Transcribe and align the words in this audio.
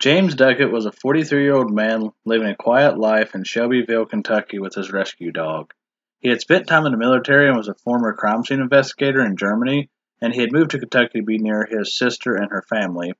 James 0.00 0.34
Duckett 0.34 0.72
was 0.72 0.86
a 0.86 0.92
43 0.92 1.42
year 1.42 1.54
old 1.54 1.70
man 1.70 2.10
living 2.24 2.48
a 2.48 2.56
quiet 2.56 2.98
life 2.98 3.34
in 3.34 3.44
Shelbyville, 3.44 4.06
Kentucky 4.06 4.58
with 4.58 4.74
his 4.74 4.90
rescue 4.90 5.30
dog. 5.30 5.74
He 6.20 6.30
had 6.30 6.40
spent 6.40 6.66
time 6.66 6.86
in 6.86 6.92
the 6.92 6.98
military 6.98 7.48
and 7.48 7.56
was 7.56 7.68
a 7.68 7.74
former 7.74 8.14
crime 8.14 8.42
scene 8.42 8.60
investigator 8.60 9.22
in 9.22 9.36
Germany, 9.36 9.90
and 10.22 10.32
he 10.32 10.40
had 10.40 10.52
moved 10.52 10.70
to 10.70 10.78
Kentucky 10.78 11.20
to 11.20 11.24
be 11.24 11.36
near 11.36 11.66
his 11.70 11.98
sister 11.98 12.34
and 12.34 12.50
her 12.50 12.62
family. 12.62 13.12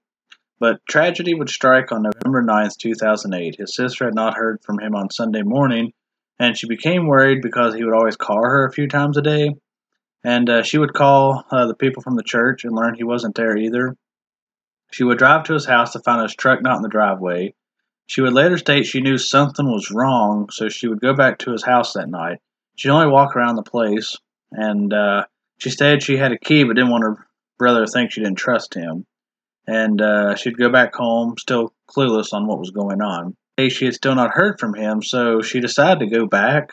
But 0.59 0.80
tragedy 0.88 1.34
would 1.34 1.51
strike 1.51 1.92
on 1.92 2.02
November 2.02 2.42
9th, 2.42 2.78
2008. 2.78 3.56
His 3.56 3.74
sister 3.74 4.06
had 4.06 4.15
not 4.15 4.38
heard 4.38 4.62
from 4.62 4.80
him 4.80 4.95
on 4.95 5.10
Sunday 5.10 5.42
morning, 5.42 5.92
and 6.38 6.56
she 6.56 6.66
became 6.66 7.06
worried 7.06 7.42
because 7.42 7.74
he 7.74 7.84
would 7.84 7.95
always 7.95 8.16
call 8.16 8.42
her 8.42 8.65
a 8.65 8.73
few 8.73 8.88
times 8.88 9.18
a 9.18 9.23
day. 9.23 9.54
And 10.24 10.48
uh, 10.48 10.62
she 10.62 10.78
would 10.78 10.95
call 10.95 11.45
uh, 11.51 11.66
the 11.66 11.74
people 11.74 12.02
from 12.02 12.16
the 12.16 12.23
church 12.23 12.65
and 12.65 12.74
learn 12.74 12.95
he 12.95 13.04
wasn't 13.04 13.34
there 13.34 13.54
either. 13.54 13.96
She 14.90 15.04
would 15.04 15.18
drive 15.18 15.44
to 15.44 15.54
his 15.54 15.66
house 15.66 15.92
to 15.92 16.00
find 16.00 16.22
his 16.22 16.34
truck 16.34 16.62
not 16.62 16.76
in 16.76 16.82
the 16.82 16.88
driveway. 16.88 17.54
She 18.06 18.20
would 18.20 18.32
later 18.32 18.58
state 18.58 18.86
she 18.86 19.00
knew 19.00 19.18
something 19.18 19.66
was 19.70 19.90
wrong, 19.90 20.48
so 20.50 20.68
she 20.68 20.88
would 20.88 21.00
go 21.00 21.14
back 21.14 21.38
to 21.40 21.52
his 21.52 21.64
house 21.64 21.92
that 21.92 22.08
night. 22.08 22.38
She'd 22.76 22.90
only 22.90 23.06
walk 23.06 23.36
around 23.36 23.56
the 23.56 23.62
place, 23.62 24.16
and 24.50 24.92
uh, 24.92 25.26
she 25.58 25.70
stated 25.70 26.02
she 26.02 26.16
had 26.16 26.32
a 26.32 26.38
key 26.38 26.64
but 26.64 26.74
didn't 26.74 26.90
want 26.90 27.04
her 27.04 27.26
brother 27.58 27.84
to 27.84 27.90
think 27.90 28.10
she 28.10 28.20
didn't 28.20 28.38
trust 28.38 28.74
him 28.74 29.06
and 29.66 30.00
uh, 30.00 30.34
she'd 30.34 30.58
go 30.58 30.68
back 30.68 30.95
home 30.95 31.37
still 31.38 31.72
clueless 31.88 32.32
on 32.32 32.46
what 32.46 32.59
was 32.59 32.70
going 32.70 33.00
on. 33.00 33.37
She 33.68 33.84
had 33.84 33.95
still 33.95 34.15
not 34.15 34.30
heard 34.30 34.59
from 34.59 34.74
him, 34.74 35.02
so 35.02 35.43
she 35.43 35.60
decided 35.60 36.00
to 36.00 36.06
go 36.06 36.26
back, 36.26 36.72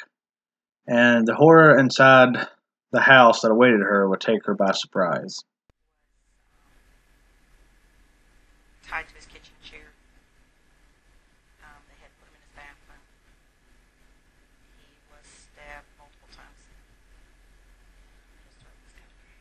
and 0.88 1.28
the 1.28 1.36
horror 1.36 1.78
inside 1.78 2.48
the 2.92 3.02
house 3.02 3.42
that 3.42 3.52
awaited 3.52 3.82
her 3.82 4.08
would 4.08 4.22
take 4.22 4.46
her 4.46 4.56
by 4.56 4.72
surprise. 4.72 5.44
Tied 8.88 9.10
to 9.10 9.16
his 9.16 9.26
kitchen 9.26 9.54
chair. 9.62 9.92
Um, 11.62 11.84
they 11.92 12.00
had 12.00 12.10
put 12.18 12.32
him 12.32 12.40
in 12.40 12.42
his 12.42 12.56
bathroom. 12.56 13.04
He 14.80 14.96
was 15.12 15.28
stabbed 15.28 15.92
multiple 16.00 16.32
times. 16.32 16.64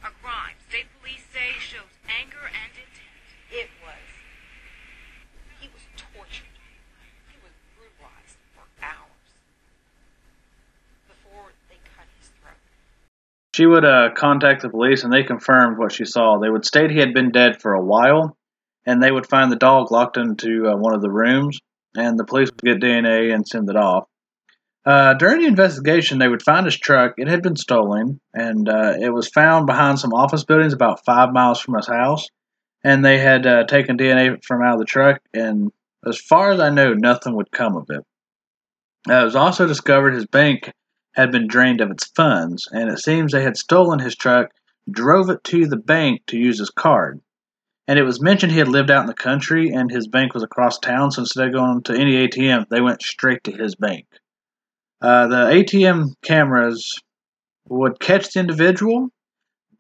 A 0.03 0.11
crime, 0.21 0.59
state 0.69 0.91
police 0.99 1.23
say, 1.33 1.55
shows 1.63 1.95
anger 2.11 2.43
and 2.43 2.75
intent. 2.75 3.07
It 3.51 3.71
was. 3.81 4.07
He 5.61 5.69
was 5.69 5.83
tortured. 5.97 6.51
He 7.31 7.39
was 7.41 7.55
brutalized 7.79 8.37
for 8.53 8.67
hours 8.83 9.27
before 11.07 11.55
they 11.71 11.79
cut 11.95 12.11
his 12.19 12.31
throat. 12.43 12.59
She 13.57 13.65
would 13.65 13.87
uh, 13.87 14.11
contact 14.15 14.61
the 14.61 14.69
police, 14.69 15.03
and 15.03 15.11
they 15.11 15.23
confirmed 15.23 15.79
what 15.79 15.91
she 15.91 16.05
saw. 16.05 16.39
They 16.39 16.51
would 16.51 16.67
state 16.67 16.91
he 16.91 16.99
had 16.99 17.15
been 17.15 17.31
dead 17.31 17.63
for 17.63 17.73
a 17.73 17.83
while, 17.83 18.37
and 18.85 19.03
they 19.03 19.11
would 19.11 19.27
find 19.27 19.51
the 19.51 19.57
dog 19.57 19.91
locked 19.91 20.19
into 20.19 20.67
uh, 20.69 20.77
one 20.77 20.95
of 20.95 21.01
the 21.01 21.11
rooms, 21.11 21.59
and 21.97 22.19
the 22.19 22.27
police 22.27 22.51
would 22.51 22.61
get 22.61 22.87
DNA 22.87 23.35
and 23.35 23.49
send 23.49 23.71
it 23.71 23.77
off. 23.77 24.05
Uh, 24.85 25.15
during 25.15 25.41
the 25.41 25.47
investigation, 25.47 26.19
they 26.19 26.29
would 26.29 26.43
find 26.43 26.67
his 26.67 26.77
truck. 26.77 27.15
It 27.17 27.29
had 27.29 27.43
been 27.43 27.57
stolen, 27.57 28.21
and 28.35 28.69
uh, 28.69 28.93
it 29.01 29.09
was 29.09 29.31
found 29.31 29.65
behind 29.65 30.01
some 30.01 30.13
office 30.13 30.45
buildings 30.45 30.75
about 30.75 31.07
five 31.07 31.33
miles 31.33 31.59
from 31.59 31.77
his 31.77 31.89
house. 31.89 32.29
And 32.85 33.03
they 33.03 33.17
had 33.17 33.47
uh, 33.47 33.65
taken 33.65 33.97
DNA 33.97 34.45
from 34.45 34.63
out 34.63 34.75
of 34.75 34.81
the 34.81 34.85
truck, 34.85 35.23
and 35.33 35.73
as 36.07 36.19
far 36.19 36.51
as 36.51 36.61
I 36.61 36.69
know, 36.69 36.93
nothing 36.93 37.35
would 37.37 37.51
come 37.51 37.75
of 37.75 37.87
it. 37.89 38.05
Uh, 39.09 39.23
it 39.23 39.25
was 39.25 39.35
also 39.35 39.67
discovered 39.67 40.13
his 40.13 40.27
bank 40.27 40.71
had 41.17 41.33
been 41.33 41.49
drained 41.49 41.81
of 41.81 41.91
its 41.91 42.05
funds, 42.05 42.69
and 42.71 42.91
it 42.91 42.99
seems 42.99 43.33
they 43.33 43.43
had 43.43 43.57
stolen 43.57 43.99
his 43.99 44.15
truck, 44.15 44.51
drove 44.91 45.31
it 45.31 45.43
to 45.43 45.67
the 45.67 45.77
bank 45.77 46.21
to 46.27 46.37
use 46.37 46.59
his 46.59 46.69
card. 46.69 47.21
And 47.89 47.99
it 47.99 48.03
was 48.03 48.21
mentioned 48.21 48.53
he 48.53 48.59
had 48.59 48.69
lived 48.69 48.91
out 48.91 49.01
in 49.01 49.07
the 49.07 49.15
country 49.15 49.71
and 49.71 49.91
his 49.91 50.09
bank 50.09 50.35
was 50.35 50.43
across 50.43 50.79
town, 50.79 51.11
so 51.11 51.23
instead 51.23 51.49
of 51.49 51.55
going 51.55 51.83
to 51.85 51.95
any 51.95 52.29
ATM, 52.29 52.69
they 52.69 52.83
went 52.83 53.01
straight 53.01 53.45
to 53.45 53.53
his 53.53 53.75
bank. 53.77 54.07
Uh, 55.01 55.29
the 55.29 55.37
ATM 55.37 56.11
cameras 56.21 57.01
would 57.69 57.99
catch 57.99 58.33
the 58.33 58.41
individual, 58.41 59.09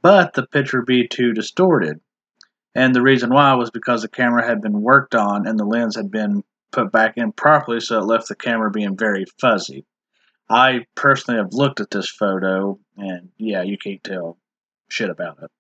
but 0.03 0.33
the 0.33 0.47
picture 0.47 0.79
would 0.79 0.87
be 0.87 1.07
too 1.07 1.33
distorted. 1.33 2.01
And 2.75 2.95
the 2.95 3.03
reason 3.03 3.31
why 3.31 3.55
was 3.55 3.71
because 3.71 4.03
the 4.03 4.09
camera 4.09 4.47
had 4.47 4.63
been 4.63 4.81
worked 4.81 5.15
on 5.15 5.47
and 5.47 5.59
the 5.59 5.65
lens 5.65 5.97
had 5.97 6.11
been 6.11 6.45
put 6.73 6.93
back 6.93 7.15
in 7.17 7.33
properly, 7.33 7.81
so 7.81 7.99
it 7.99 8.05
left 8.05 8.29
the 8.29 8.37
camera 8.37 8.71
being 8.71 8.97
very 8.97 9.25
fuzzy. 9.41 9.85
I 10.49 10.87
personally 10.95 11.39
have 11.39 11.53
looked 11.53 11.81
at 11.81 11.91
this 11.91 12.09
photo, 12.09 12.79
and 12.97 13.31
yeah, 13.37 13.63
you 13.63 13.77
can't 13.79 14.03
tell 14.03 14.39
shit 14.89 15.11
about 15.11 15.39
it. 15.43 15.51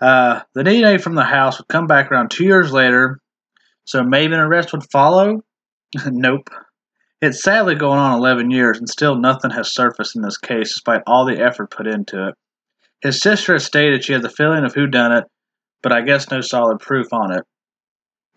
Uh, 0.00 0.40
the 0.54 0.62
DNA 0.62 1.00
from 1.00 1.14
the 1.14 1.24
house 1.24 1.58
would 1.58 1.68
come 1.68 1.86
back 1.86 2.10
around 2.10 2.30
two 2.30 2.44
years 2.44 2.72
later, 2.72 3.20
so 3.84 4.02
maybe 4.02 4.34
an 4.34 4.40
arrest 4.40 4.72
would 4.72 4.88
follow. 4.90 5.42
nope. 6.06 6.48
It's 7.20 7.42
sadly 7.42 7.74
going 7.74 7.98
on 7.98 8.18
11 8.18 8.50
years, 8.50 8.78
and 8.78 8.88
still 8.88 9.16
nothing 9.16 9.50
has 9.50 9.74
surfaced 9.74 10.16
in 10.16 10.22
this 10.22 10.38
case, 10.38 10.72
despite 10.72 11.02
all 11.06 11.26
the 11.26 11.38
effort 11.38 11.70
put 11.70 11.86
into 11.86 12.28
it. 12.28 12.34
His 13.02 13.20
sister 13.20 13.52
has 13.54 13.64
stated 13.64 14.04
she 14.04 14.14
has 14.14 14.24
a 14.24 14.30
feeling 14.30 14.64
of 14.64 14.74
who 14.74 14.86
done 14.86 15.12
it, 15.12 15.24
but 15.82 15.92
I 15.92 16.02
guess 16.02 16.30
no 16.30 16.40
solid 16.40 16.78
proof 16.80 17.12
on 17.12 17.32
it. 17.32 17.44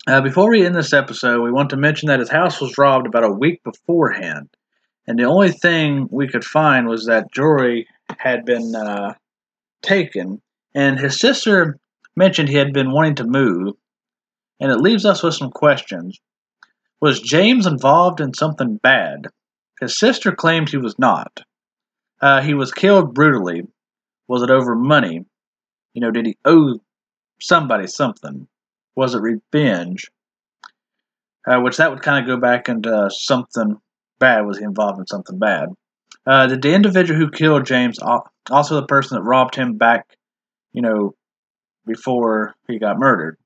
Uh, 0.06 0.20
before 0.20 0.50
we 0.50 0.66
end 0.66 0.74
this 0.74 0.92
episode, 0.92 1.42
we 1.42 1.50
want 1.50 1.70
to 1.70 1.78
mention 1.78 2.08
that 2.08 2.20
his 2.20 2.30
house 2.30 2.60
was 2.60 2.76
robbed 2.76 3.06
about 3.06 3.24
a 3.24 3.32
week 3.32 3.62
beforehand, 3.64 4.50
and 5.06 5.18
the 5.18 5.24
only 5.24 5.50
thing 5.50 6.08
we 6.10 6.28
could 6.28 6.44
find 6.44 6.86
was 6.86 7.06
that 7.06 7.32
jewelry 7.32 7.86
had 8.18 8.44
been 8.44 8.74
uh, 8.74 9.14
taken, 9.82 10.40
and 10.74 10.98
his 10.98 11.18
sister 11.18 11.78
mentioned 12.16 12.48
he 12.48 12.56
had 12.56 12.72
been 12.72 12.92
wanting 12.92 13.16
to 13.16 13.24
move, 13.24 13.74
and 14.60 14.72
it 14.72 14.80
leaves 14.80 15.04
us 15.04 15.22
with 15.22 15.34
some 15.34 15.50
questions. 15.50 16.18
Was 17.00 17.20
James 17.20 17.66
involved 17.66 18.20
in 18.20 18.32
something 18.32 18.76
bad? 18.76 19.26
His 19.80 19.98
sister 19.98 20.32
claimed 20.32 20.70
he 20.70 20.76
was 20.78 20.98
not. 20.98 21.40
Uh, 22.20 22.40
he 22.40 22.54
was 22.54 22.72
killed 22.72 23.12
brutally. 23.12 23.62
Was 24.28 24.42
it 24.42 24.50
over 24.50 24.74
money? 24.74 25.26
You 25.92 26.00
know, 26.00 26.10
did 26.10 26.26
he 26.26 26.38
owe 26.44 26.78
somebody 27.40 27.86
something? 27.86 28.48
Was 28.96 29.14
it 29.14 29.20
revenge? 29.20 30.10
Uh, 31.46 31.60
which 31.60 31.76
that 31.76 31.90
would 31.90 32.00
kind 32.00 32.24
of 32.24 32.26
go 32.26 32.40
back 32.40 32.70
into 32.70 33.10
something 33.10 33.76
bad. 34.24 34.46
Was 34.46 34.58
involved 34.58 34.98
in 34.98 35.06
something 35.06 35.38
bad? 35.38 35.68
Uh, 36.26 36.46
did 36.46 36.62
the 36.62 36.74
individual 36.74 37.20
who 37.20 37.30
killed 37.30 37.66
James 37.66 37.98
also 38.50 38.74
the 38.76 38.86
person 38.86 39.16
that 39.16 39.28
robbed 39.28 39.54
him 39.54 39.76
back, 39.76 40.06
you 40.72 40.80
know, 40.80 41.14
before 41.86 42.54
he 42.66 42.78
got 42.78 42.98
murdered? 42.98 43.36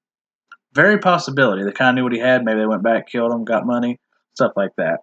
Very 0.75 0.99
possibility. 0.99 1.65
They 1.65 1.73
kind 1.73 1.91
of 1.91 1.95
knew 1.97 2.05
what 2.05 2.13
he 2.13 2.21
had. 2.21 2.45
Maybe 2.45 2.61
they 2.61 2.67
went 2.67 2.85
back, 2.85 3.09
killed 3.09 3.33
him, 3.33 3.45
got 3.45 3.67
money, 3.67 3.99
stuff 4.35 4.53
like 4.55 4.71
that. 4.77 5.01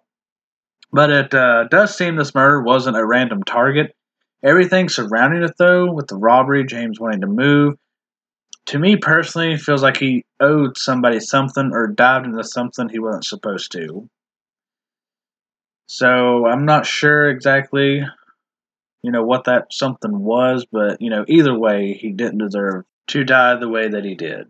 But 0.90 1.10
it 1.10 1.34
uh, 1.34 1.64
does 1.64 1.94
seem 1.94 2.16
this 2.16 2.34
murder 2.34 2.62
wasn't 2.62 2.96
a 2.96 3.04
random 3.04 3.42
target. 3.42 3.94
Everything 4.42 4.88
surrounding 4.88 5.42
it, 5.42 5.56
though, 5.58 5.92
with 5.92 6.06
the 6.06 6.16
robbery, 6.16 6.64
James 6.64 6.98
wanting 6.98 7.20
to 7.20 7.26
move, 7.26 7.74
to 8.66 8.78
me 8.78 8.96
personally, 8.96 9.56
feels 9.56 9.82
like 9.82 9.98
he 9.98 10.24
owed 10.40 10.78
somebody 10.78 11.20
something 11.20 11.70
or 11.72 11.86
dived 11.88 12.26
into 12.26 12.42
something 12.44 12.88
he 12.88 12.98
wasn't 12.98 13.24
supposed 13.24 13.72
to. 13.72 14.08
So 15.86 16.46
I'm 16.46 16.64
not 16.64 16.86
sure 16.86 17.28
exactly, 17.30 18.02
you 19.02 19.12
know, 19.12 19.22
what 19.22 19.44
that 19.44 19.72
something 19.72 20.18
was, 20.18 20.66
but 20.70 21.00
you 21.00 21.10
know, 21.10 21.24
either 21.28 21.56
way, 21.56 21.94
he 21.94 22.12
didn't 22.12 22.38
deserve 22.38 22.84
to 23.08 23.24
die 23.24 23.56
the 23.56 23.68
way 23.68 23.88
that 23.88 24.04
he 24.04 24.14
did. 24.14 24.48